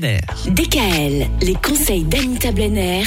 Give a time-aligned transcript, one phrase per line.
[0.00, 3.02] DKL, les conseils d'Anita Blenner,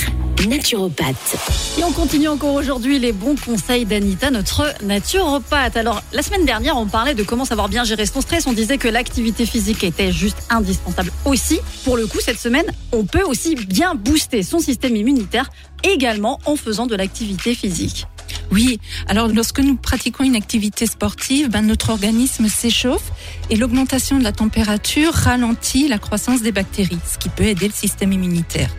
[0.45, 1.37] naturopathe.
[1.79, 5.77] Et on continue encore aujourd'hui les bons conseils d'Anita, notre naturopathe.
[5.77, 8.45] Alors, la semaine dernière, on parlait de comment savoir bien gérer son stress.
[8.45, 11.61] On disait que l'activité physique était juste indispensable aussi.
[11.85, 15.49] Pour le coup, cette semaine, on peut aussi bien booster son système immunitaire
[15.83, 18.05] également en faisant de l'activité physique.
[18.51, 23.10] Oui, alors lorsque nous pratiquons une activité sportive, ben, notre organisme s'échauffe
[23.51, 27.73] et l'augmentation de la température ralentit la croissance des bactéries, ce qui peut aider le
[27.73, 28.69] système immunitaire.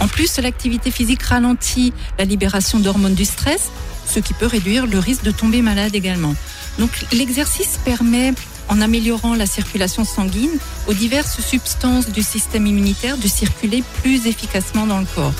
[0.00, 3.70] En plus, l'activité physique ralentit la libération d'hormones du stress,
[4.06, 6.34] ce qui peut réduire le risque de tomber malade également.
[6.78, 8.32] Donc l'exercice permet
[8.68, 14.86] en améliorant la circulation sanguine aux diverses substances du système immunitaire de circuler plus efficacement
[14.86, 15.34] dans le corps.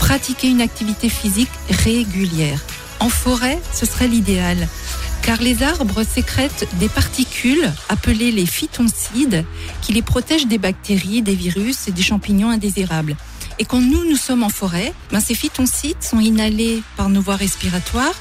[0.00, 1.50] Pratiquer une activité physique
[1.84, 2.60] régulière
[3.00, 4.68] en forêt, ce serait l'idéal,
[5.26, 9.44] car les arbres sécrètent des particules appelées les phytoncides
[9.82, 13.16] qui les protègent des bactéries, des virus et des champignons indésirables.
[13.58, 17.34] Et quand nous, nous sommes en forêt, ben ces phytoncides sont inhalés par nos voies
[17.34, 18.14] respiratoires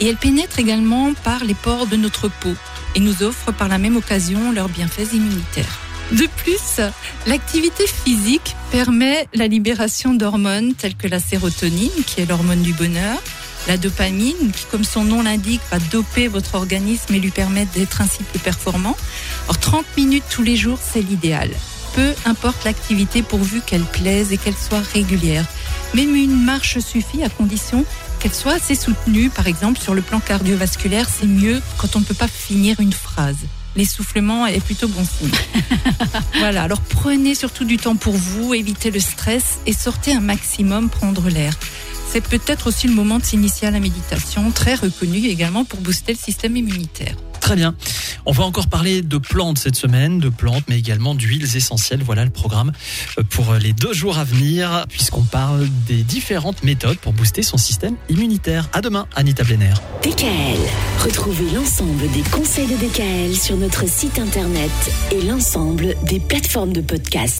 [0.00, 2.54] et elles pénètrent également par les pores de notre peau
[2.94, 5.78] et nous offrent par la même occasion leurs bienfaits immunitaires.
[6.12, 6.80] De plus,
[7.26, 13.18] l'activité physique permet la libération d'hormones telles que la sérotonine, qui est l'hormone du bonheur,
[13.66, 18.00] la dopamine, qui, comme son nom l'indique, va doper votre organisme et lui permettre d'être
[18.00, 18.96] ainsi plus performant.
[19.44, 21.50] Alors, 30 minutes tous les jours, c'est l'idéal.
[21.94, 25.46] Peu importe l'activité pourvu qu'elle plaise et qu'elle soit régulière.
[25.94, 27.84] Même une marche suffit à condition
[28.20, 29.30] qu'elle soit assez soutenue.
[29.30, 32.92] Par exemple, sur le plan cardiovasculaire, c'est mieux quand on ne peut pas finir une
[32.92, 33.36] phrase.
[33.76, 35.30] L'essoufflement est plutôt bon signe.
[36.38, 40.88] voilà, alors prenez surtout du temps pour vous, évitez le stress et sortez un maximum
[40.88, 41.54] prendre l'air
[42.16, 46.14] c'est peut-être aussi le moment de s'initier à la méditation, très reconnu également pour booster
[46.14, 47.14] le système immunitaire.
[47.42, 47.74] Très bien.
[48.24, 52.02] On va encore parler de plantes cette semaine, de plantes, mais également d'huiles essentielles.
[52.02, 52.72] Voilà le programme
[53.18, 57.58] euh, pour les deux jours à venir, puisqu'on parle des différentes méthodes pour booster son
[57.58, 58.68] système immunitaire.
[58.72, 59.74] À demain, Anita Blenner.
[60.02, 60.58] DKL.
[61.04, 64.72] Retrouvez l'ensemble des conseils de DKL sur notre site internet
[65.12, 67.34] et l'ensemble des plateformes de podcast.